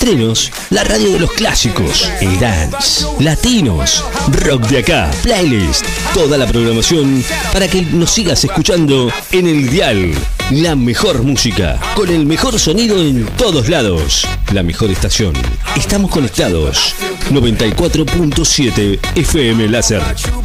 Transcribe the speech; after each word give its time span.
estrenos, 0.00 0.50
la 0.70 0.82
radio 0.82 1.12
de 1.12 1.18
los 1.18 1.30
clásicos, 1.32 2.10
el 2.22 2.40
dance, 2.40 3.04
latinos, 3.18 4.02
rock 4.46 4.62
de 4.68 4.78
acá, 4.78 5.10
playlist, 5.22 5.84
toda 6.14 6.38
la 6.38 6.46
programación 6.46 7.22
para 7.52 7.68
que 7.68 7.82
nos 7.82 8.10
sigas 8.10 8.42
escuchando 8.42 9.12
en 9.30 9.46
el 9.46 9.68
dial. 9.68 10.14
La 10.52 10.74
mejor 10.74 11.22
música, 11.22 11.78
con 11.94 12.08
el 12.08 12.24
mejor 12.24 12.58
sonido 12.58 12.98
en 12.98 13.26
todos 13.36 13.68
lados. 13.68 14.26
La 14.54 14.62
mejor 14.62 14.90
estación. 14.90 15.34
Estamos 15.76 16.10
conectados. 16.10 16.94
94.7 17.30 18.98
FM 19.16 19.68
Láser. 19.68 20.02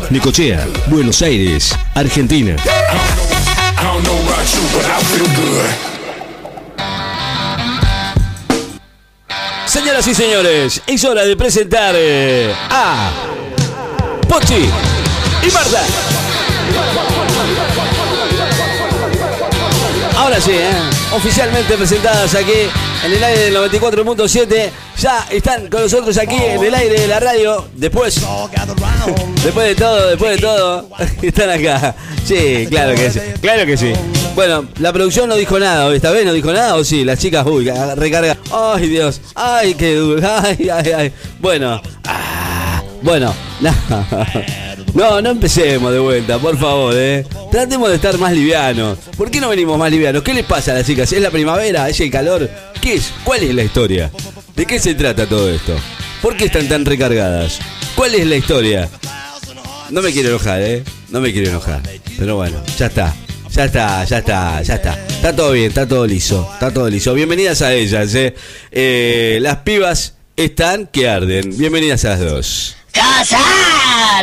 Necochea, 0.09 0.67
Buenos 0.87 1.21
Aires, 1.21 1.73
Argentina. 1.93 2.57
Señoras 9.95 10.07
y 10.07 10.23
señores, 10.25 10.81
es 10.87 11.05
hora 11.05 11.23
de 11.23 11.37
presentar 11.37 11.95
eh, 11.97 12.53
a 12.69 13.11
Pochi 14.27 14.55
y 15.41 15.51
Marta. 15.53 15.81
Ahora 20.17 20.41
sí, 20.41 20.51
¿eh? 20.51 20.69
oficialmente 21.13 21.77
presentadas 21.77 22.35
aquí 22.35 22.51
en 23.05 23.13
el 23.13 23.23
aire 23.23 23.41
del 23.43 23.55
94.7. 23.55 24.69
Ya 24.99 25.27
están 25.29 25.67
con 25.67 25.81
nosotros 25.81 26.17
aquí 26.17 26.35
en 26.35 26.63
el 26.63 26.73
aire 26.73 27.01
de 27.01 27.07
la 27.07 27.19
radio. 27.19 27.67
Después, 27.73 28.21
después 29.43 29.67
de 29.67 29.75
todo, 29.75 30.09
después 30.09 30.31
de 30.31 30.37
todo, 30.37 30.89
están 31.21 31.49
acá. 31.49 31.95
Sí, 32.25 32.65
claro 32.69 32.95
que 32.95 33.11
sí, 33.11 33.19
claro 33.41 33.65
que 33.65 33.77
sí. 33.77 33.93
Bueno, 34.35 34.65
la 34.79 34.91
producción 34.91 35.29
no 35.29 35.35
dijo 35.35 35.59
nada 35.59 35.93
esta 35.95 36.11
vez 36.11 36.25
no 36.25 36.33
dijo 36.33 36.51
nada, 36.51 36.75
o 36.75 36.83
sí, 36.83 37.05
las 37.05 37.19
chicas, 37.19 37.45
uy, 37.45 37.69
recarga. 37.95 38.37
Ay, 38.51 38.87
Dios, 38.87 39.21
ay, 39.35 39.75
qué 39.75 39.95
duro, 39.95 40.27
ay, 40.43 40.69
ay, 40.69 40.91
ay. 40.91 41.13
Bueno, 41.39 41.81
ah, 42.05 42.81
bueno, 43.01 43.33
no, 44.93 45.21
no 45.21 45.29
empecemos 45.29 45.91
de 45.91 45.99
vuelta, 45.99 46.39
por 46.39 46.57
favor, 46.57 46.93
eh. 46.95 47.25
Tratemos 47.51 47.89
de 47.89 47.95
estar 47.95 48.17
más 48.17 48.33
livianos. 48.33 48.97
¿Por 49.15 49.29
qué 49.29 49.39
no 49.39 49.49
venimos 49.49 49.77
más 49.77 49.91
livianos? 49.91 50.23
¿Qué 50.23 50.33
les 50.33 50.45
pasa 50.45 50.71
a 50.71 50.75
las 50.75 50.85
chicas? 50.85 51.11
¿Es 51.13 51.21
la 51.21 51.29
primavera? 51.29 51.87
¿Es 51.87 51.99
el 51.99 52.11
calor? 52.11 52.49
¿Qué 52.81 52.95
es? 52.95 53.13
¿Cuál 53.23 53.43
es 53.43 53.53
la 53.53 53.63
historia? 53.63 54.11
¿De 54.55 54.65
qué 54.65 54.79
se 54.79 54.95
trata 54.95 55.27
todo 55.27 55.49
esto? 55.51 55.75
¿Por 56.21 56.37
qué 56.37 56.45
están 56.45 56.69
tan 56.69 56.85
recargadas? 56.85 57.59
¿Cuál 57.93 58.15
es 58.15 58.25
la 58.25 58.37
historia? 58.37 58.89
No 59.89 60.01
me 60.01 60.13
quiero 60.13 60.29
enojar, 60.29 60.61
¿eh? 60.61 60.81
No 61.09 61.19
me 61.19 61.33
quiero 61.33 61.49
enojar. 61.49 61.81
Pero 62.17 62.37
bueno, 62.37 62.63
ya 62.77 62.85
está. 62.85 63.13
Ya 63.51 63.65
está, 63.65 64.05
ya 64.05 64.19
está, 64.19 64.61
ya 64.61 64.75
está. 64.75 65.05
Está 65.07 65.35
todo 65.35 65.51
bien, 65.51 65.67
está 65.67 65.85
todo 65.85 66.07
liso. 66.07 66.49
Está 66.53 66.71
todo 66.71 66.89
liso. 66.89 67.13
Bienvenidas 67.13 67.61
a 67.61 67.73
ellas, 67.73 68.15
¿eh? 68.15 68.33
eh 68.71 69.39
las 69.41 69.57
pibas 69.57 70.15
están 70.37 70.87
que 70.87 71.09
arden. 71.09 71.57
Bienvenidas 71.57 72.05
a 72.05 72.11
las 72.11 72.19
dos. 72.21 72.77
¡Casa! 72.95 73.37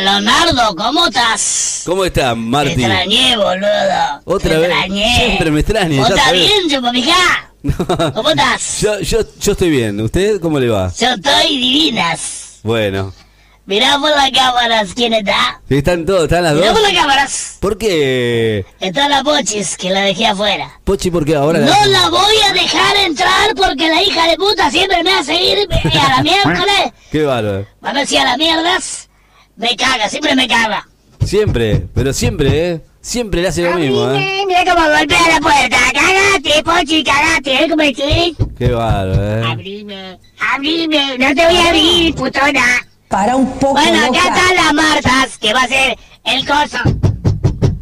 Leonardo, 0.01 0.75
¿cómo 0.75 1.05
estás? 1.05 1.83
¿Cómo 1.85 2.03
estás, 2.05 2.35
Martín? 2.35 2.75
Te 2.75 2.81
extrañé, 2.81 3.37
boludo. 3.37 4.21
Otra 4.25 4.49
Te 4.49 4.57
vez. 4.57 4.69
Extrañé. 4.71 5.15
Siempre 5.15 5.51
me 5.51 5.59
extrañas. 5.59 5.99
¿Vos 5.99 6.09
estás 6.09 6.31
bien, 6.31 6.69
chupamijá? 6.69 7.53
¿Cómo 8.15 8.29
estás? 8.31 8.81
Yo, 8.81 8.99
yo, 9.01 9.19
yo 9.39 9.51
estoy 9.51 9.69
bien. 9.69 10.01
¿Usted 10.01 10.41
cómo 10.41 10.59
le 10.59 10.69
va? 10.69 10.91
Yo 10.99 11.09
estoy 11.09 11.49
divinas. 11.49 12.59
Bueno. 12.63 13.13
Mirá 13.65 13.97
por 13.97 14.09
las 14.09 14.29
cámaras 14.31 14.93
quién 14.93 15.13
está. 15.13 15.61
Sí, 15.69 15.77
están 15.77 16.05
todos, 16.05 16.23
están 16.23 16.43
las 16.43 16.53
Mirá 16.53 16.67
dos. 16.67 16.79
por 16.79 16.81
las 16.91 17.01
cámaras. 17.01 17.57
¿Por 17.61 17.77
qué? 17.77 18.65
Está 18.81 19.07
la 19.07 19.23
Pochis, 19.23 19.77
que 19.77 19.89
la 19.89 20.01
dejé 20.01 20.27
afuera. 20.27 20.69
Pochi, 20.83 21.09
¿por 21.09 21.23
qué 21.23 21.35
ahora? 21.35 21.59
No 21.59 21.85
la 21.85 22.09
voy 22.09 22.35
a 22.49 22.51
dejar 22.53 22.97
entrar 23.05 23.55
porque 23.55 23.87
la 23.87 24.03
hija 24.03 24.27
de 24.27 24.35
puta 24.35 24.69
siempre 24.69 25.01
me 25.03 25.11
hace 25.13 25.35
ir 25.41 25.57
y 25.91 25.97
a 25.97 26.09
la 26.09 26.21
miércoles. 26.23 26.91
Qué 27.11 27.23
bárbaro. 27.23 27.65
A 27.81 27.93
ver 27.93 28.05
si 28.05 28.17
a 28.17 28.25
la 28.25 28.35
mierdas 28.35 29.09
me 29.55 29.73
caga, 29.77 30.09
siempre 30.09 30.35
me 30.35 30.45
caga. 30.47 30.85
Siempre, 31.23 31.87
pero 31.95 32.11
siempre, 32.11 32.69
¿eh? 32.71 32.81
Siempre 32.99 33.41
le 33.41 33.47
hace 33.47 33.61
lo 33.63 33.75
mismo, 33.75 34.11
¿eh? 34.11 34.43
Mira 34.45 34.63
cómo 34.65 34.87
golpea 34.89 35.27
la 35.29 35.39
puerta. 35.39 35.77
Cagate, 35.93 36.63
Pochi, 36.63 37.03
cagate. 37.03 37.63
¿Eh? 37.63 37.67
¿Cómo 37.69 37.81
estás? 37.81 38.47
Qué 38.57 38.71
bárbaro, 38.71 39.39
¿eh? 39.39 39.43
Abrime, 39.45 40.19
abrime. 40.53 41.17
No 41.17 41.33
te 41.33 41.45
voy 41.45 41.55
a 41.57 41.67
abrir, 41.69 42.15
putona. 42.15 42.87
Para 43.13 43.35
un 43.35 43.45
poco 43.59 43.73
Bueno, 43.75 44.05
acá 44.07 44.17
están 44.17 44.55
las 44.55 44.73
Martas, 44.73 45.37
que 45.37 45.53
va 45.53 45.61
a 45.61 45.67
ser 45.67 45.95
el 46.23 46.47
coso. 46.47 46.79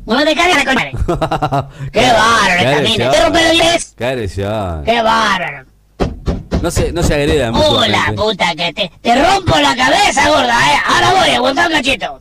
Uno 0.03 0.25
de 0.25 0.35
cada 0.35 0.65
la. 0.65 0.91
Qué 1.93 2.01
bárbaro 2.01 2.53
esta 2.59 2.81
mina. 2.81 3.11
¿Te 3.11 3.23
rompe 3.23 3.41
los 3.43 3.51
dientes? 3.53 3.93
Qué 4.83 5.01
bárbaro. 5.01 5.65
No 6.61 6.69
se, 6.69 6.91
no 6.91 7.01
se 7.01 7.13
agreda 7.13 7.49
mucho. 7.49 7.77
Oh, 7.77 7.85
la 7.85 8.11
puta 8.13 8.53
que 8.57 8.73
te... 8.73 8.91
Te 9.01 9.23
rompo 9.23 9.57
la 9.57 9.73
cabeza, 9.73 10.27
gorda, 10.27 10.59
eh. 10.73 10.77
Ahora 10.85 11.13
voy, 11.21 11.29
aguanta 11.29 11.67
un 11.67 11.71
cachito. 11.71 12.19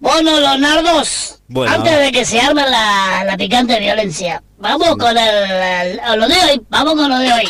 Bueno, 0.00 0.38
los 0.40 0.58
nardos, 0.58 1.40
Bueno. 1.48 1.72
antes 1.76 1.98
de 1.98 2.12
que 2.12 2.26
se 2.26 2.42
arme 2.42 2.60
la, 2.68 3.24
la 3.24 3.36
picante 3.38 3.80
violencia, 3.80 4.42
vamos 4.58 4.98
con 4.98 5.16
el, 5.16 5.50
el- 5.50 6.20
lo 6.20 6.28
de 6.28 6.34
hoy, 6.34 6.62
vamos 6.68 6.92
con 6.94 7.08
lo 7.08 7.16
de 7.20 7.32
hoy. 7.32 7.48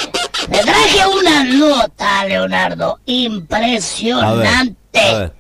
Le 0.51 0.59
traje 0.59 1.07
una 1.07 1.45
nota, 1.45 2.25
Leonardo, 2.27 2.93
A 2.93 2.97
ver, 2.97 3.03
impresionante. 3.07 5.01
a 5.01 5.19
ver. 5.19 5.35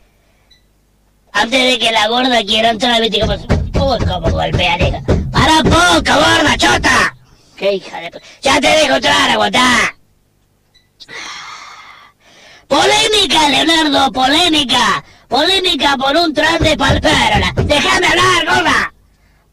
Antes 1.33 1.63
de 1.73 1.79
que 1.79 1.93
la 1.93 2.09
gorda 2.09 2.43
quiera 2.45 2.71
entrar, 2.71 3.01
viste 3.01 3.21
cómo, 3.21 3.35
cómo, 3.73 3.99
cómo 3.99 4.31
golpea, 4.31 4.77
nega. 4.77 5.03
¡Para 5.33 5.63
poco, 5.63 6.13
gorda, 6.15 6.57
chota! 6.57 7.15
¡Qué 7.57 7.73
hija 7.75 8.01
de... 8.01 8.11
pu- 8.13 8.21
Ya 8.43 8.61
te 8.61 8.69
dejo 8.69 8.95
entrar, 8.97 9.31
aguantá. 9.31 9.95
Polémica, 12.69 13.49
Leonardo, 13.49 14.13
polémica. 14.13 15.05
Polémica 15.29 15.97
por 15.97 16.17
un 16.17 16.33
trans 16.33 16.61
de 16.61 16.77
Palperla. 16.77 17.53
Déjame 17.65 18.07
hablar, 18.07 18.47
gorda. 18.47 18.95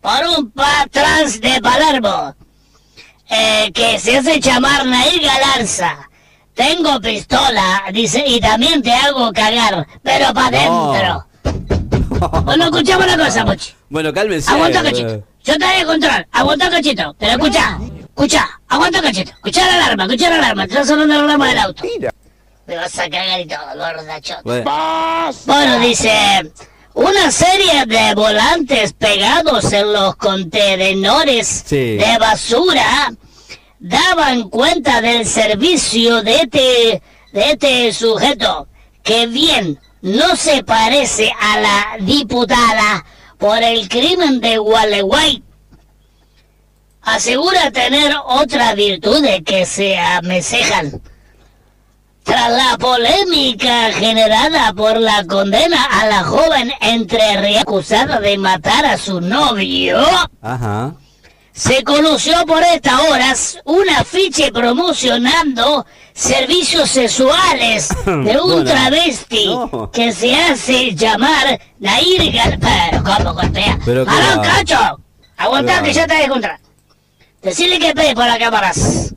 Por 0.02 0.40
un 0.40 0.52
pa 0.52 0.86
trans 0.92 1.40
de 1.42 1.60
Palermo. 1.62 2.36
Eh, 3.34 3.72
que 3.74 3.98
se 3.98 4.18
hace 4.18 4.40
llamar 4.42 4.86
Nair 4.86 5.22
Galarza. 5.22 6.10
Tengo 6.54 7.00
pistola, 7.00 7.84
dice, 7.94 8.24
y 8.28 8.42
también 8.42 8.82
te 8.82 8.92
hago 8.92 9.32
cagar, 9.32 9.88
pero 10.04 10.34
pa' 10.34 10.52
No. 10.52 10.92
dentro. 10.92 11.28
Bueno, 12.44 12.66
escuchamos 12.66 13.06
una 13.06 13.18
cosa, 13.18 13.46
Pochi. 13.46 13.74
Bueno, 13.90 14.14
cálmense. 14.14 14.52
Aguanta, 14.52 14.82
eh. 14.82 14.84
cachito. 14.84 15.24
Yo 15.44 15.58
te 15.58 15.66
voy 15.66 15.76
a 15.76 15.86
controlar. 15.86 16.28
Aguanta, 16.32 16.70
cachito. 16.70 17.16
Pero 17.18 17.32
escucha. 17.32 17.80
Escucha. 18.10 18.50
Aguanta, 18.68 19.02
cachito. 19.02 19.32
Escucha 19.32 19.66
la 19.66 19.76
alarma. 19.86 20.04
Escucha 20.04 20.30
la 20.30 20.36
alarma. 20.36 20.64
Está 20.66 20.84
sonando 20.86 21.16
la 21.16 21.24
alarma 21.24 21.48
del 21.48 21.58
auto. 21.60 21.84
Me 22.68 22.76
vas 22.76 23.00
a 23.00 23.10
cagar 23.10 23.40
y 23.40 23.48
todo, 23.48 23.60
gorda 23.76 24.22
chota. 24.22 24.42
Bueno, 24.44 25.32
Bueno, 25.46 25.80
dice... 25.80 26.52
Una 26.94 27.32
serie 27.32 27.86
de 27.88 28.14
volantes 28.16 28.92
pegados 28.92 29.72
en 29.72 29.94
los 29.94 30.18
contenedores 30.18 31.64
Sí. 31.66 31.96
de 31.96 32.18
basura 32.20 33.14
daban 33.82 34.50
cuenta 34.50 35.02
del 35.02 35.26
servicio 35.26 36.22
de 36.22 36.36
este, 36.36 37.02
de 37.34 37.52
este 37.52 37.92
sujeto, 37.92 38.68
que 39.04 39.26
bien 39.26 39.80
no 40.02 40.36
se 40.36 40.64
parece 40.64 41.32
a 41.40 41.60
la 41.60 41.98
diputada 42.00 43.04
por 43.38 43.62
el 43.62 43.90
crimen 43.90 44.40
de 44.40 44.60
Gualeguay. 44.60 45.44
Asegura 47.02 47.72
tener 47.72 48.16
otras 48.24 48.76
virtudes 48.76 49.42
que 49.44 49.66
se 49.66 49.98
amesejan. 49.98 51.02
Tras 52.24 52.52
la 52.52 52.78
polémica 52.78 53.92
generada 53.94 54.72
por 54.74 54.98
la 54.98 55.26
condena 55.26 55.84
a 55.86 56.06
la 56.06 56.24
joven 56.24 56.72
entre 56.82 57.58
acusada 57.58 58.20
de 58.20 58.38
matar 58.38 58.86
a 58.86 59.00
su 59.00 59.20
novio, 59.20 59.98
Ajá. 60.40 60.94
Se 61.54 61.84
conoció 61.84 62.46
por 62.46 62.64
estas 62.64 63.00
horas 63.10 63.60
un 63.66 63.90
afiche 63.90 64.52
promocionando 64.52 65.86
servicios 66.14 66.90
sexuales 66.90 67.90
de 68.06 68.40
un 68.40 68.64
travesti 68.66 69.48
no. 69.48 69.92
que 69.92 70.12
se 70.14 70.36
hace 70.36 70.96
llamar 70.96 71.60
Nair 71.80 72.32
Gal... 72.32 72.60
Pero, 72.60 73.04
¿cómo 73.04 73.34
golpea? 73.34 73.78
Pero 73.86 74.06
qué 74.06 74.12
¡Parón, 74.12 74.40
va. 74.40 74.42
cacho! 74.42 75.00
Aguantá 75.38 75.82
que 75.82 75.94
ya 75.94 76.06
te 76.08 76.16
de 76.16 76.28
contra. 76.28 76.60
Decirle 77.42 77.80
que 77.80 77.94
pegue 77.94 78.14
por 78.14 78.26
las 78.26 78.38
cámaras. 78.38 79.16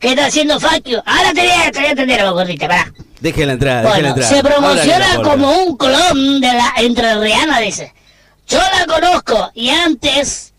¿Qué 0.00 0.08
está 0.10 0.26
haciendo 0.26 0.58
you? 0.84 0.98
Ahora 1.06 1.32
te 1.32 1.40
voy 1.40 1.50
a, 1.50 1.70
te 1.70 1.78
voy 1.78 1.88
a 1.88 1.92
atender, 1.92 2.24
vos, 2.24 2.32
gordita, 2.32 2.68
pará. 2.68 2.92
Déjela 3.20 3.52
entrar, 3.52 3.84
déjela 3.84 3.94
Bueno, 3.94 4.08
entrar. 4.08 4.28
se 4.28 4.42
promociona 4.42 5.22
como 5.22 5.50
un 5.62 5.76
clon 5.76 6.40
de 6.40 6.52
la 6.52 6.72
entrerriana, 6.78 7.60
dice. 7.60 7.94
Yo 8.48 8.58
la 8.58 8.92
conozco 8.92 9.50
y 9.54 9.70
antes 9.70 10.53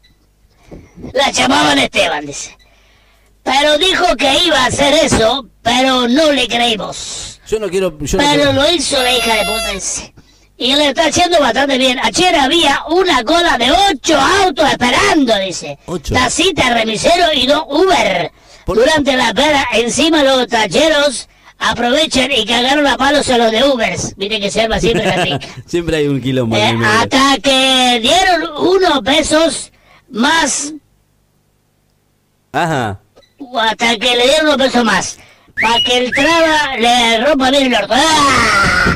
la 1.13 1.31
llamaban 1.31 1.79
Esteban, 1.79 2.25
dice. 2.25 2.57
Pero 3.43 3.77
dijo 3.77 4.15
que 4.15 4.43
iba 4.45 4.57
a 4.63 4.65
hacer 4.67 4.93
eso, 5.05 5.47
pero 5.61 6.07
no 6.07 6.31
le 6.31 6.47
creímos. 6.47 7.39
Yo 7.47 7.59
no 7.59 7.69
quiero. 7.69 7.95
Yo 7.99 8.17
no 8.17 8.23
Pero 8.23 8.43
quiero- 8.43 8.53
lo 8.53 8.71
hizo 8.73 9.01
la 9.01 9.11
hija 9.15 9.35
de 9.35 9.45
puta 9.45 9.71
dice. 9.73 10.13
Y 10.57 10.73
le 10.75 10.87
está 10.87 11.07
haciendo 11.07 11.39
bastante 11.39 11.77
bien. 11.77 11.99
Ayer 12.01 12.33
había 12.35 12.81
una 12.89 13.23
cola 13.23 13.57
de 13.57 13.71
ocho 13.71 14.17
autos 14.19 14.67
esperando, 14.71 15.37
dice. 15.39 15.77
Ocho. 15.85 16.13
Tacita, 16.13 16.73
remisero 16.73 17.25
y 17.33 17.45
dos 17.45 17.65
Uber. 17.69 18.31
¿Por- 18.65 18.77
durante 18.77 19.15
la 19.15 19.27
espera, 19.27 19.67
encima 19.73 20.23
los 20.23 20.47
tacheros 20.47 21.27
aprovechan 21.59 22.31
y 22.31 22.45
cagaron 22.45 22.87
a 22.87 22.97
palos 22.97 23.29
a 23.29 23.37
los 23.37 23.51
de 23.51 23.63
Ubers. 23.63 24.15
Viste 24.17 24.39
que 24.39 24.49
se 24.49 24.61
llama 24.63 24.79
siempre 24.79 25.07
así. 25.09 25.31
Siempre 25.67 25.97
hay 25.97 26.07
un 26.07 26.19
quilombo. 26.21 26.55
Eh, 26.55 26.75
hasta 26.83 27.37
que 27.43 27.99
dieron 28.01 28.49
unos 28.57 29.01
pesos 29.03 29.71
más, 30.09 30.73
Ajá. 32.51 32.99
hasta 33.59 33.97
que 33.97 34.15
le 34.15 34.23
dieron 34.23 34.47
unos 34.47 34.57
pesos 34.57 34.83
más, 34.83 35.17
para 35.59 35.79
que 35.79 35.97
el 35.97 36.11
traba 36.11 36.77
le 36.77 37.25
rompa 37.25 37.51
bien 37.51 37.65
el 37.67 37.75
orto. 37.75 37.93
¡Ah! 37.95 38.95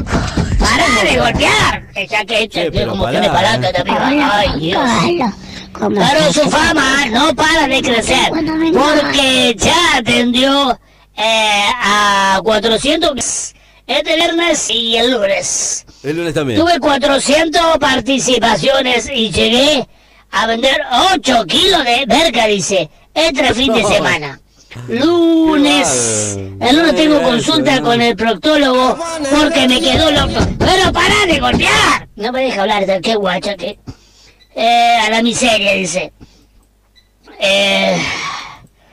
¡Pará 0.59 0.85
de 1.03 1.17
golpear! 1.17 1.88
Ya 2.09 2.25
que 2.25 2.44
este 2.44 2.71
pero 2.71 2.91
como 2.91 3.09
tiene 3.09 3.29
palanca 3.29 3.69
eh. 3.69 3.73
también. 3.73 3.97
Ay, 4.00 4.59
Dios. 4.59 4.81
Carlos, 4.81 5.33
¿cómo 5.73 6.01
Pero 6.01 6.33
su 6.33 6.50
fama 6.50 7.06
no 7.07 7.33
para 7.35 7.67
de 7.67 7.81
crecer, 7.81 8.31
porque 8.73 9.55
ya 9.57 9.97
atendió 9.97 10.79
eh, 11.17 11.65
a 11.81 12.39
400 12.44 13.55
este 13.88 14.15
viernes 14.15 14.69
y 14.69 14.97
el 14.97 15.12
lunes. 15.12 15.85
El 16.03 16.17
lunes 16.17 16.33
también. 16.33 16.59
Tuve 16.59 16.79
400 16.79 17.77
participaciones 17.79 19.09
y 19.12 19.31
llegué 19.31 19.88
a 20.31 20.47
vender 20.47 20.81
8 21.13 21.45
kilos 21.45 21.83
de 21.83 22.05
verga, 22.07 22.45
dice, 22.47 22.89
este 23.13 23.53
fin 23.53 23.73
de 23.73 23.83
semana. 23.83 24.39
Lunes. 24.87 26.37
El 26.59 26.75
lunes 26.77 26.95
tengo 26.95 27.21
consulta 27.23 27.81
con 27.81 27.99
el 28.01 28.15
proctólogo 28.15 28.97
porque 29.31 29.67
me 29.67 29.81
quedó 29.81 30.11
loco. 30.11 30.39
Pero 30.59 30.93
pará 30.93 31.25
de 31.27 31.39
golpear. 31.39 32.07
No 32.15 32.31
me 32.31 32.43
deja 32.43 32.61
hablar, 32.61 32.85
qué 33.01 33.15
guacha, 33.15 33.55
que... 33.55 33.79
Eh, 34.55 34.97
a 35.05 35.09
la 35.09 35.23
miseria, 35.23 35.73
dice. 35.73 36.11
Eh, 37.39 37.97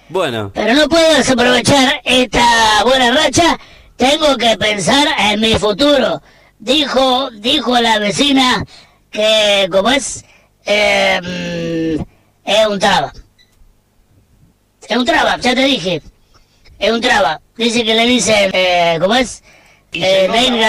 Bueno. 0.08 0.52
pero 0.54 0.74
no 0.74 0.88
puedo 0.88 1.14
desaprovechar 1.14 2.00
esta 2.04 2.82
buena 2.84 3.10
racha. 3.10 3.58
Tengo 3.96 4.36
que 4.36 4.56
pensar 4.56 5.08
en 5.18 5.40
mi 5.40 5.54
futuro. 5.54 6.22
Dijo, 6.58 7.30
dijo 7.32 7.78
la 7.80 7.98
vecina 7.98 8.64
que, 9.10 9.68
como 9.70 9.90
es, 9.90 10.24
eh, 10.66 11.98
es 12.44 12.66
un 12.66 12.78
traba. 12.78 13.12
Es 14.88 14.96
un 14.96 15.04
traba, 15.04 15.36
ya 15.38 15.54
te 15.54 15.64
dije. 15.64 16.02
Es 16.78 16.92
un 16.92 17.00
traba. 17.00 17.40
Dice 17.56 17.84
que 17.84 17.94
le 17.94 18.06
dicen, 18.06 18.50
eh, 18.52 18.98
¿cómo 19.00 19.14
es? 19.14 19.42
Eh, 19.92 20.28
Neil. 20.30 20.62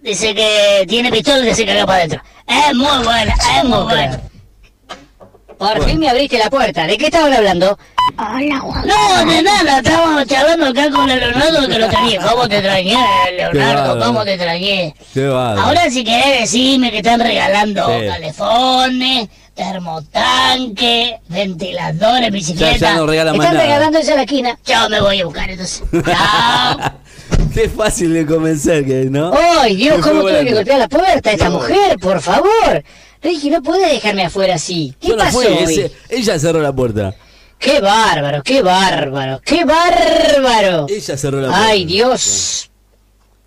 Dice 0.00 0.34
que 0.34 0.84
tiene 0.88 1.10
pistola 1.10 1.44
y 1.44 1.48
que 1.48 1.54
se 1.54 1.64
caga 1.64 1.86
para 1.86 1.98
adentro. 1.98 2.22
Es 2.46 2.74
muy 2.74 3.04
buena, 3.04 3.34
es 3.56 3.64
muy 3.64 3.82
buena. 3.84 4.20
Por 5.58 5.84
fin 5.84 5.98
me 6.00 6.08
abriste 6.08 6.38
la 6.38 6.50
puerta. 6.50 6.86
¿De 6.86 6.98
qué 6.98 7.06
estaban 7.06 7.32
hablando? 7.32 7.78
Hola, 8.18 8.58
Juan. 8.60 8.86
No, 8.86 9.32
de 9.32 9.42
nada, 9.42 9.78
estábamos 9.78 10.26
charlando 10.26 10.66
acá 10.66 10.90
con 10.90 11.08
el 11.08 11.18
Leonardo 11.20 11.66
que 11.68 11.78
lo 11.78 11.86
extrañé. 11.86 12.18
¿Cómo 12.18 12.48
te 12.48 12.56
extrañé, 12.58 12.96
Leonardo? 13.36 14.04
¿Cómo 14.06 14.24
te 14.24 14.34
extrañé? 14.34 14.94
Qué. 15.14 15.26
Ahora 15.26 15.90
si 15.90 16.04
querés 16.04 16.40
decirme 16.42 16.90
que 16.90 16.98
están 16.98 17.20
regalando 17.20 17.86
Sí. 17.86 18.06
calefones, 18.08 19.28
termotanque, 19.54 21.18
ventiladores, 21.28 22.22
Ya, 22.24 22.30
bicicletas. 22.30 22.80
ya 22.80 22.94
no 22.96 23.06
regalan 23.06 23.36
más 23.36 23.46
Están 23.46 23.56
nada. 23.56 23.66
regalando 23.68 23.98
eso 23.98 24.12
a 24.12 24.16
la 24.16 24.22
esquina. 24.22 24.58
Yo 24.66 24.88
me 24.90 25.00
voy 25.00 25.20
a 25.20 25.24
buscar 25.24 25.50
entonces. 25.50 25.82
Chao. 26.04 26.92
Qué 27.54 27.68
fácil 27.68 28.12
de 28.14 28.26
convencer 28.26 28.84
que 28.84 29.04
¿no? 29.10 29.32
¡Ay, 29.60 29.76
Dios, 29.76 30.00
cómo 30.04 30.20
tuve 30.22 30.44
que 30.44 30.54
golpear 30.54 30.78
la 30.78 30.88
puerta 30.88 31.32
esta 31.32 31.46
No. 31.48 31.52
mujer! 31.58 31.98
¡Por 32.00 32.20
favor! 32.20 32.82
Ricky, 33.22 33.50
no 33.50 33.62
podés 33.62 33.90
dejarme 33.92 34.24
afuera 34.24 34.54
así. 34.56 34.94
¿Qué 35.00 35.10
no 35.10 35.16
pasó 35.18 35.38
fui, 35.42 35.46
hoy? 35.46 35.62
ese- 35.64 35.92
ella 36.08 36.38
cerró 36.38 36.60
la 36.60 36.72
puerta. 36.72 37.14
¡Qué 37.62 37.80
bárbaro, 37.80 38.42
qué 38.42 38.60
bárbaro, 38.60 39.40
qué 39.44 39.64
bárbaro! 39.64 40.86
Ella 40.88 41.16
cerró 41.16 41.40
la 41.40 41.48
puerta. 41.48 41.66
¡Ay, 41.66 41.84
Dios! 41.84 42.68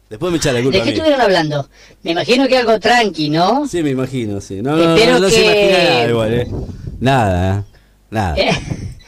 Después 0.09 0.31
me 0.31 0.38
echa 0.38 0.53
la 0.53 0.62
culpa 0.62 0.77
¿De 0.77 0.81
a 0.81 0.85
qué 0.85 0.91
mí. 0.91 0.95
estuvieron 0.97 1.21
hablando? 1.21 1.69
Me 2.03 2.12
imagino 2.12 2.47
que 2.47 2.57
algo 2.57 2.79
tranqui, 2.79 3.29
¿no? 3.29 3.67
Sí, 3.67 3.83
me 3.83 3.89
imagino, 3.89 4.39
sí. 4.39 4.62
No, 4.62 4.75
no, 4.77 4.95
Espero 4.95 5.13
no, 5.15 5.19
no 5.19 5.29
se 5.29 5.35
que- 5.35 5.44
imagina 5.44 5.89
nada 5.94 6.07
igual, 6.09 6.33
¿eh? 6.33 6.47
Nada, 7.01 7.57
¿eh? 7.57 7.63
Nada. 8.12 8.35
Eh, 8.38 8.51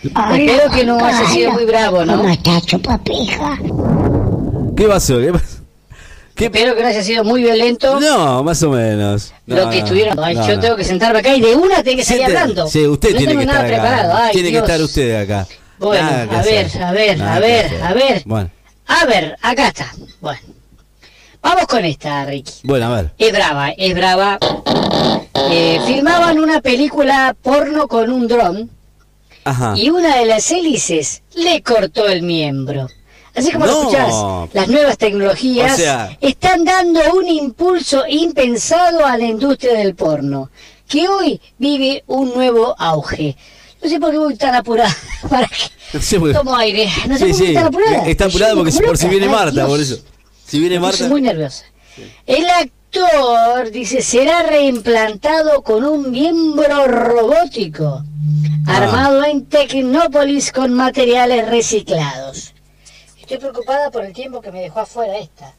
Espero 0.03 0.71
que 0.71 0.83
no 0.85 0.97
haya 1.03 1.25
sido 1.29 1.51
muy 1.53 1.65
bravo, 1.65 2.03
¿no? 2.03 2.17
¿Cómo 2.17 2.29
estás, 2.29 2.65
chupapija? 2.65 3.57
¿Qué 4.75 4.85
pasó? 4.87 5.19
¿Qué 5.19 5.31
pasó? 5.31 5.56
¿Qué 6.37 6.45
espero 6.45 6.75
que 6.75 6.83
no 6.83 6.87
haya 6.87 7.03
sido 7.03 7.23
muy 7.23 7.41
violento 7.43 7.99
No, 7.99 8.43
más 8.43 8.61
o 8.63 8.69
menos. 8.69 9.33
No, 9.47 9.55
lo 9.55 9.69
que 9.69 9.77
no, 9.79 9.83
estuvieron. 9.85 10.15
No, 10.15 10.47
yo 10.47 10.59
tengo 10.59 10.75
que 10.75 10.83
sentarme 10.83 11.19
acá 11.19 11.35
y 11.35 11.41
de 11.41 11.55
una 11.55 11.81
tiene 11.83 11.97
que 11.99 12.05
salir 12.05 12.21
Siente- 12.25 12.37
hablando. 12.37 12.67
Sí, 12.67 12.85
usted 12.85 13.11
no 13.11 13.17
tiene 13.17 13.31
tengo 13.33 13.39
que 13.41 13.45
nada 13.47 13.65
estar 13.65 13.79
acá. 13.79 13.89
preparado. 13.89 14.23
Ay, 14.23 14.31
tiene 14.33 14.49
Dios. 14.49 14.61
que 14.63 14.71
estar 14.71 14.85
usted 14.85 15.21
acá. 15.21 15.47
Bueno, 15.79 16.03
Nada 16.09 16.39
a 16.39 16.43
ver, 16.43 16.65
hacer. 16.65 16.83
a 16.83 16.91
ver, 16.91 17.17
Nada 17.17 17.35
a 17.35 17.39
ver, 17.39 17.81
a 17.83 17.93
ver. 17.93 18.21
Bueno, 18.25 18.49
A 18.87 19.05
ver, 19.05 19.35
acá 19.41 19.67
está. 19.67 19.91
Bueno. 20.21 20.39
Vamos 21.41 21.65
con 21.67 21.85
esta, 21.85 22.25
Ricky. 22.25 22.51
bueno, 22.63 22.85
a 22.87 22.95
ver. 23.01 23.11
Es 23.17 23.31
brava, 23.31 23.69
es 23.71 23.93
brava. 23.95 24.37
Eh, 25.51 25.79
filmaban 25.85 26.39
una 26.39 26.61
película 26.61 27.35
porno 27.41 27.87
con 27.87 28.11
un 28.11 28.27
dron 28.27 28.69
Ajá. 29.43 29.73
y 29.77 29.89
una 29.89 30.17
de 30.17 30.25
las 30.25 30.51
hélices 30.51 31.21
le 31.35 31.61
cortó 31.61 32.07
el 32.07 32.21
miembro. 32.23 32.87
Así 33.37 33.51
como 33.51 33.65
lo 33.65 33.71
No. 33.71 33.79
escuchás, 33.81 34.53
las 34.53 34.67
nuevas 34.67 34.97
tecnologías 34.97 35.73
O 35.73 35.75
sea- 35.77 36.17
están 36.21 36.65
dando 36.65 36.99
un 37.13 37.27
impulso 37.27 38.03
impensado 38.07 39.05
a 39.05 39.17
la 39.17 39.25
industria 39.25 39.73
del 39.77 39.93
porno, 39.95 40.49
que 40.87 41.07
hoy 41.07 41.39
vive 41.57 42.03
un 42.07 42.33
nuevo 42.33 42.75
auge. 42.79 43.35
No 43.83 43.89
sé 43.89 43.99
por 43.99 44.11
qué 44.11 44.17
voy 44.17 44.35
tan 44.35 44.55
apurada. 44.55 44.95
¿Para 45.29 45.47
qué? 45.47 45.55
No 45.93 46.01
sé 46.01 46.19
por 46.19 46.29
qué. 46.29 46.33
Tomo 46.33 46.55
aire. 46.55 46.89
No 47.07 47.17
sé 47.17 47.25
Sí, 47.25 47.31
por 47.31 47.39
qué 47.41 47.47
sí. 47.47 47.53
tan 47.53 47.65
apurada. 47.67 47.95
Está 47.97 48.09
Estoy 48.09 48.27
apurado 48.27 48.55
porque 48.57 48.71
como 48.71 48.85
por 48.87 48.97
si 48.97 49.07
viene 49.07 49.27
Marta, 49.29 49.67
por 49.67 49.79
eso. 49.79 49.97
Si 50.45 50.59
viene 50.59 50.75
Me 50.75 50.81
Marta. 50.81 51.07
muy 51.07 51.21
nerviosa. 51.21 51.65
El 52.25 52.45
actor, 52.49 53.69
dice, 53.71 54.01
será 54.01 54.43
reimplantado 54.43 55.61
con 55.61 55.83
un 55.83 56.09
miembro 56.11 56.87
robótico, 56.87 58.03
Ah. 58.65 58.77
armado 58.77 59.23
en 59.25 59.45
Tecnópolis 59.45 60.51
con 60.51 60.73
materiales 60.73 61.47
reciclados. 61.49 62.53
Estoy 63.27 63.39
preocupada 63.39 63.91
por 63.91 64.05
el 64.05 64.13
tiempo 64.13 64.39
que 64.39 64.53
me 64.53 64.61
dejó 64.61 64.79
afuera 64.79 65.17
esta. 65.17 65.53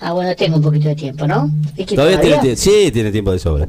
Ah, 0.00 0.12
bueno, 0.12 0.34
tengo 0.34 0.56
un 0.56 0.62
poquito 0.62 0.88
de 0.88 0.96
tiempo, 0.96 1.24
¿no? 1.24 1.48
¿Es 1.76 1.86
que 1.86 1.94
Todavía 1.94 2.20
tiene 2.20 2.38
tiempo. 2.38 2.60
Sí, 2.60 2.90
tiene 2.90 3.12
tiempo 3.12 3.30
de 3.30 3.38
sobra. 3.38 3.68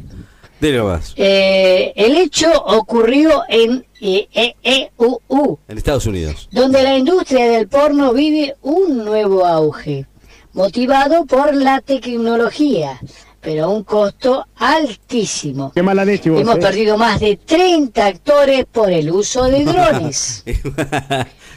Dile 0.60 0.82
más. 0.82 1.14
Eh, 1.18 1.94
el 1.96 2.18
hecho 2.18 2.52
ocurrió 2.52 3.44
en 3.48 3.86
eh, 4.02 4.28
eh, 4.34 4.90
EUU, 4.98 5.60
En 5.68 5.78
Estados 5.78 6.08
Unidos. 6.08 6.50
donde 6.52 6.82
la 6.82 6.98
industria 6.98 7.46
del 7.46 7.68
porno 7.68 8.12
vive 8.12 8.56
un 8.64 9.06
nuevo 9.06 9.46
auge, 9.46 10.08
motivado 10.54 11.28
por 11.28 11.54
la 11.54 11.82
tecnología, 11.82 13.00
pero 13.48 13.64
a 13.64 13.68
un 13.70 13.86
costo 13.86 14.46
altísimo. 14.58 15.72
Qué 15.74 15.82
mala 15.82 16.04
leche 16.04 16.30
vos. 16.30 16.42
Hemos 16.42 16.58
eh. 16.58 16.60
perdido 16.60 16.98
más 16.98 17.22
de 17.22 17.38
30 17.38 18.06
actores 18.06 18.66
por 18.66 18.92
el 18.92 19.10
uso 19.10 19.46
de 19.46 19.64
drones. 19.64 20.44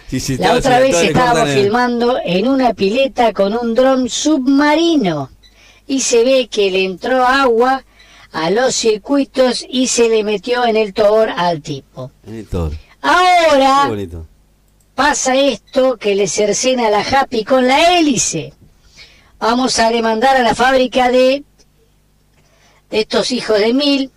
Sí, 0.06 0.20
sí, 0.20 0.36
La 0.36 0.54
otra 0.54 0.78
vez 0.78 0.94
estábamos 1.02 1.48
filmando 1.50 2.16
en 2.24 2.46
una 2.46 2.74
pileta 2.74 3.32
con 3.32 3.56
un 3.56 3.74
dron 3.74 4.08
submarino 4.08 5.30
y 5.88 5.98
se 6.02 6.22
ve 6.22 6.46
que 6.46 6.70
le 6.70 6.84
entró 6.84 7.26
agua 7.26 7.82
a 8.30 8.50
los 8.50 8.72
circuitos 8.76 9.66
y 9.68 9.88
se 9.88 10.08
le 10.08 10.22
metió 10.22 10.64
en 10.64 10.76
el 10.76 10.94
tobor 10.94 11.28
al 11.30 11.60
tipo. 11.60 12.12
en 12.24 12.34
el 12.36 12.46
Ahora 13.02 13.90
pasa 14.94 15.34
esto 15.34 15.96
que 15.96 16.14
le 16.14 16.28
cercena 16.28 16.88
la 16.88 17.00
Happy 17.00 17.42
con 17.42 17.66
la 17.66 17.98
hélice. 17.98 18.52
Vamos 19.40 19.78
a 19.80 19.90
demandar 19.90 20.36
a 20.36 20.42
la 20.42 20.54
fábrica 20.54 21.10
de, 21.10 21.42
de 22.90 23.00
estos 23.00 23.30
hijos 23.32 23.58
de 23.58 23.72
mil 23.72 24.10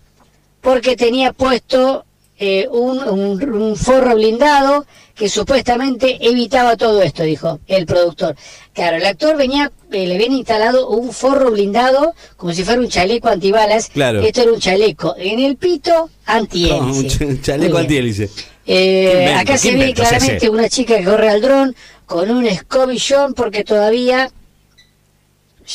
porque 0.60 0.96
tenía 0.96 1.32
puesto 1.32 2.04
eh, 2.38 2.66
un, 2.70 2.98
un- 3.08 3.52
un 3.54 3.76
forro 3.76 4.14
blindado 4.16 4.84
que 5.14 5.28
supuestamente 5.28 6.18
evitaba 6.28 6.76
todo 6.76 7.00
esto, 7.02 7.22
dijo 7.22 7.60
el 7.68 7.86
productor. 7.86 8.34
Claro, 8.72 8.96
el 8.96 9.06
actor 9.06 9.36
venía, 9.36 9.70
eh, 9.92 10.06
le 10.08 10.16
habían 10.16 10.32
instalado 10.32 10.88
un 10.88 11.12
forro 11.12 11.52
blindado 11.52 12.12
como 12.36 12.52
si 12.52 12.64
fuera 12.64 12.80
un 12.80 12.88
chaleco 12.88 13.28
antibalas. 13.28 13.88
Claro. 13.90 14.20
Esto 14.22 14.42
era 14.42 14.52
un 14.52 14.58
chaleco 14.58 15.14
en 15.16 15.38
el 15.38 15.56
pito 15.56 16.10
antihélice. 16.26 17.18
No, 17.24 17.28
un 17.28 17.40
chaleco 17.42 17.78
antihélice. 17.78 18.28
Eh, 18.66 19.18
invento, 19.20 19.40
acá 19.40 19.58
se 19.58 19.76
ve 19.76 19.94
claramente 19.94 20.48
una 20.50 20.68
chica 20.68 20.96
que 20.98 21.04
corre 21.04 21.28
al 21.28 21.40
dron 21.40 21.76
con 22.06 22.30
un 22.32 22.46
escobillón 22.46 23.34
porque 23.34 23.62
todavía 23.62 24.30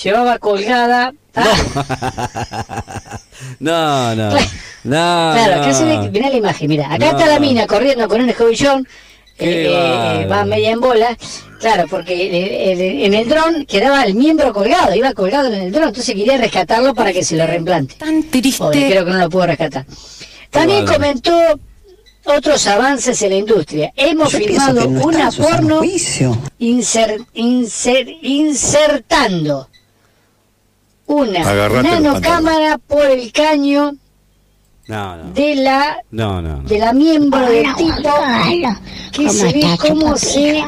llevaba 0.03 0.37
colgada. 0.39 1.13
Ah, 1.35 1.55
No, 3.59 4.15
no. 4.15 4.29
No, 4.83 5.33
claro, 5.33 5.55
acá 5.55 5.67
no. 5.67 5.73
se 5.73 5.83
ve, 5.85 6.09
mirá 6.09 6.29
la 6.29 6.35
imagen, 6.37 6.69
mira, 6.69 6.85
acá 6.93 7.11
No. 7.11 7.17
está 7.19 7.25
la 7.25 7.39
mina 7.39 7.67
corriendo 7.67 8.07
con 8.07 8.21
un 8.21 8.29
escobillón, 8.29 8.87
eh, 9.37 9.69
bárbaro. 9.71 10.29
va 10.29 10.45
media 10.45 10.71
en 10.71 10.79
bola, 10.79 11.17
claro, 11.59 11.85
porque 11.89 12.13
eh, 12.13 12.71
el- 12.71 12.81
en 13.03 13.13
el 13.13 13.27
dron 13.27 13.65
quedaba 13.65 14.03
el 14.03 14.15
miembro 14.15 14.53
colgado, 14.53 14.95
iba 14.95 15.13
colgado 15.13 15.47
en 15.49 15.61
el 15.61 15.71
dron, 15.71 15.89
entonces 15.89 16.15
quería 16.15 16.37
rescatarlo 16.37 16.93
para 16.93 17.11
que 17.13 17.23
se 17.23 17.35
lo 17.35 17.45
reimplante. 17.45 17.95
Tan 17.95 18.23
Pobre, 18.23 18.41
triste. 18.41 18.89
creo 18.89 19.05
que 19.05 19.11
no 19.11 19.17
lo 19.17 19.29
puedo 19.29 19.47
rescatar. 19.47 19.85
También 20.49 20.85
comentó 20.85 21.33
otros 22.25 22.65
avances 22.67 23.21
en 23.21 23.29
la 23.31 23.35
industria. 23.37 23.91
Hemos 23.95 24.31
Yo 24.31 24.39
que 24.39 24.51
no 24.73 24.87
una 25.05 25.29
porno 25.31 25.81
inser- 26.59 28.17
insertando 28.21 29.68
una 31.09 31.41
Agarrate 31.41 31.89
nanocámara 31.89 32.77
por 32.77 33.03
el 33.05 33.31
caño 33.31 33.93
No, 34.87 35.15
no. 35.17 35.31
de 35.33 35.55
la 35.55 35.97
No, 36.11 36.41
no, 36.41 36.57
no. 36.57 36.63
de 36.69 36.77
la 36.77 36.93
miembro 36.93 37.41
del 37.49 37.65
Hola, 37.65 37.73
Juan 37.73 37.95
tipo 37.95 38.09
Carlos. 38.13 38.77
que 39.11 39.17
¿Cómo 39.25 39.33
se 39.33 39.45
ve 39.53 39.77
cómo 39.81 40.17
se 40.17 40.63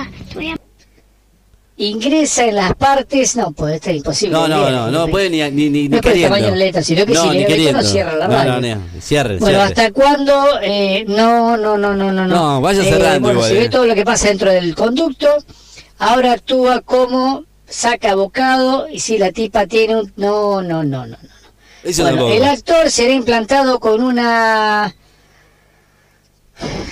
ingresa 1.77 2.45
en 2.45 2.55
las 2.55 2.75
partes. 2.75 3.35
No, 3.35 3.51
puede 3.51 3.75
estar 3.75 3.93
imposible. 3.95 4.33
No, 4.33 4.47
no, 4.47 4.69
no, 4.69 4.91
no 4.91 5.07
puede 5.07 5.29
ni, 5.29 5.41
ni, 5.51 5.69
ni, 5.69 5.89
No 5.89 5.99
queriendo. 6.01 6.55
letra, 6.55 6.83
sino 6.83 7.05
que 7.05 7.15
si 7.15 7.25
no, 7.25 7.33
lee 7.33 7.45
ni 7.47 7.71
no 7.71 7.81
cierra 7.83 8.15
la 8.15 8.27
radio. 8.27 8.61
no, 8.61 8.75
no, 8.75 8.81
cierre, 8.99 9.37
Bueno, 9.37 9.45
cierre. 9.57 9.61
¿hasta 9.63 9.91
cuándo? 9.91 10.45
Eh, 10.61 11.05
no, 11.07 11.57
no, 11.57 11.77
no, 11.77 11.93
no, 11.95 12.11
no. 12.11 12.27
No, 12.27 12.61
vaya 12.61 12.81
Eh, 12.83 12.85
cerrando 12.89 13.19
Bueno, 13.21 13.39
igual, 13.39 13.49
se 13.51 13.57
eh. 13.57 13.59
ve 13.61 13.69
todo 13.69 13.85
lo 13.85 13.95
que 13.95 14.03
pasa 14.03 14.27
dentro 14.27 14.51
del 14.51 14.75
conducto. 14.75 15.27
Ahora 15.99 16.33
actúa 16.33 16.81
como 16.81 17.43
saca 17.71 18.13
bocado 18.15 18.87
y 18.89 18.99
si 18.99 19.17
la 19.17 19.31
tipa 19.31 19.65
tiene 19.65 19.95
un... 19.95 20.13
No, 20.17 20.61
no, 20.61 20.83
no, 20.83 21.05
no. 21.05 21.17
no. 21.17 21.41
Bueno, 21.97 22.27
el 22.27 22.43
actor 22.43 22.91
será 22.91 23.11
implantado 23.11 23.79
con 23.79 24.03
una 24.03 24.93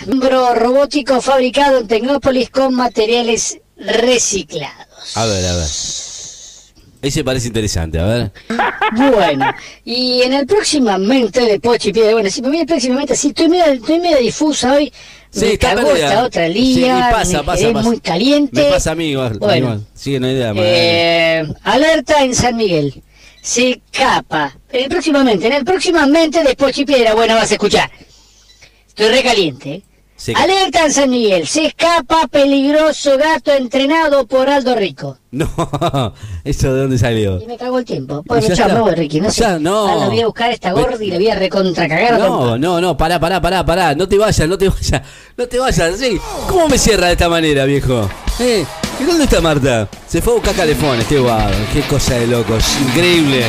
miembro 0.07 0.55
robótico 0.55 1.21
fabricado 1.21 1.79
en 1.79 1.87
Tecnópolis 1.87 2.49
con 2.49 2.73
materiales 2.73 3.59
reciclados. 3.77 5.15
A 5.15 5.25
ver, 5.25 5.45
a 5.45 5.55
ver. 5.55 5.67
Ese 7.01 7.23
parece 7.23 7.47
interesante, 7.47 7.99
a 7.99 8.05
ver. 8.05 8.31
Bueno, 8.95 9.45
y 9.85 10.23
en 10.23 10.33
el 10.33 10.47
próximamente 10.47 11.41
de 11.41 11.59
Pochi 11.59 11.93
Piedra, 11.93 12.13
bueno, 12.13 12.29
si 12.29 12.41
me 12.41 12.49
viene 12.49 12.65
próximamente, 12.65 13.15
sí, 13.15 13.29
estoy 13.29 13.47
medio, 13.47 13.65
estoy 13.65 13.99
medio 13.99 14.17
difusa 14.17 14.73
hoy. 14.73 14.91
Sí, 15.31 15.41
me 15.45 15.53
está 15.53 15.75
cagó 15.75 15.91
esta 15.95 16.23
otra 16.23 16.47
Sí, 16.47 16.53
lía, 16.53 16.97
y 17.09 17.13
pasa, 17.13 17.37
me 17.39 17.43
pasa, 17.43 17.61
quedé 17.61 17.73
pasa. 17.73 17.87
muy 17.87 17.99
caliente. 17.99 18.63
Me 18.63 18.69
pasa 18.71 18.91
a 18.91 18.95
mí 18.95 19.05
igual. 19.05 19.37
Bueno, 19.37 19.57
igual. 19.57 19.87
Sí, 19.93 20.19
no 20.19 20.27
hay 20.27 20.33
idea. 20.33 20.53
Eh, 20.55 21.47
alerta 21.63 22.23
en 22.23 22.33
San 22.33 22.55
Miguel. 22.55 23.03
Se 23.41 23.69
escapa. 23.93 24.57
Eh, 24.71 24.87
próximamente, 24.89 25.47
en 25.47 25.53
el 25.53 25.65
próximamente 25.65 26.43
de 26.43 26.55
Pochi 26.55 26.83
Piedra, 26.85 27.13
bueno, 27.13 27.35
vas 27.35 27.51
a 27.51 27.53
escuchar. 27.53 27.89
Estoy 28.87 29.09
recaliente. 29.09 29.83
Se- 30.19 30.33
Alerta 30.35 30.89
San 30.91 31.09
Miguel. 31.09 31.47
Se 31.47 31.65
escapa 31.67 32.27
peligroso 32.27 33.17
gato 33.17 33.53
entrenado 33.53 34.27
por 34.27 34.49
Aldo 34.49 34.75
Rico. 34.75 35.17
No, 35.31 35.47
¿eso 36.43 36.73
de 36.73 36.81
dónde 36.81 36.97
salió? 36.97 37.41
Y 37.41 37.45
me 37.47 37.55
cagó 37.57 37.79
el 37.79 37.85
tiempo. 37.85 38.21
Bueno, 38.25 38.45
Ya 38.47 38.53
chao, 38.55 38.81
voy, 38.83 38.95
Ricky. 38.95 39.21
No 39.21 39.31
sé. 39.31 39.41
Ya, 39.41 39.57
no. 39.59 39.87
Ahora 39.87 40.07
voy 40.07 40.19
a 40.19 40.25
buscar 40.25 40.49
a 40.49 40.53
esta 40.53 40.71
gorda 40.73 41.01
y 41.01 41.09
le 41.09 41.17
voy 41.17 41.29
a 41.29 41.35
recontracagar 41.35 42.19
No, 42.19 42.57
no, 42.57 42.81
no, 42.81 42.97
pará, 42.97 43.17
pará, 43.17 43.39
pará, 43.41 43.65
pará. 43.65 43.95
No 43.95 44.09
te 44.09 44.17
vayas, 44.17 44.47
no 44.49 44.57
te 44.57 44.67
vayas. 44.67 45.01
No 45.37 45.47
te 45.47 45.57
vayas, 45.57 45.97
sí. 45.97 46.19
¿Cómo 46.49 46.67
me 46.67 46.77
cierra 46.77 47.07
de 47.07 47.13
esta 47.13 47.29
manera, 47.29 47.63
viejo? 47.63 48.09
¿Eh? 48.39 48.65
¿Y 48.99 49.03
dónde 49.05 49.23
está 49.23 49.39
Marta? 49.39 49.87
Se 50.05 50.21
fue 50.21 50.33
a 50.33 50.35
buscar 50.35 50.53
calefones, 50.55 51.05
qué 51.05 51.17
guau, 51.19 51.49
qué 51.71 51.81
cosa 51.83 52.15
de 52.15 52.27
locos. 52.27 52.65
Increíble. 52.89 53.45